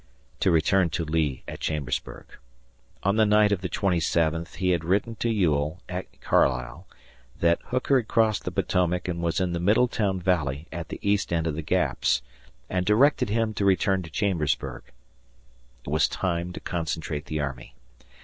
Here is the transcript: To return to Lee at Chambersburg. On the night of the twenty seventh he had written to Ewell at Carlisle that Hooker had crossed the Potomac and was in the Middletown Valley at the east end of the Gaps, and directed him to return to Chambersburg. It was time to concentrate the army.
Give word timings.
To 0.39 0.49
return 0.49 0.89
to 0.97 1.05
Lee 1.05 1.43
at 1.47 1.59
Chambersburg. 1.59 2.25
On 3.03 3.17
the 3.17 3.23
night 3.27 3.51
of 3.51 3.61
the 3.61 3.69
twenty 3.69 3.99
seventh 3.99 4.55
he 4.55 4.71
had 4.71 4.83
written 4.83 5.13
to 5.17 5.29
Ewell 5.29 5.79
at 5.87 6.21
Carlisle 6.21 6.87
that 7.39 7.59
Hooker 7.65 7.97
had 7.97 8.07
crossed 8.07 8.43
the 8.43 8.51
Potomac 8.51 9.07
and 9.07 9.21
was 9.21 9.39
in 9.39 9.53
the 9.53 9.59
Middletown 9.59 10.19
Valley 10.19 10.65
at 10.71 10.89
the 10.89 10.97
east 11.07 11.31
end 11.31 11.45
of 11.45 11.53
the 11.53 11.61
Gaps, 11.61 12.23
and 12.67 12.83
directed 12.83 13.29
him 13.29 13.53
to 13.53 13.63
return 13.63 14.01
to 14.01 14.09
Chambersburg. 14.09 14.85
It 15.85 15.91
was 15.91 16.07
time 16.07 16.51
to 16.53 16.59
concentrate 16.59 17.25
the 17.25 17.39
army. 17.39 17.75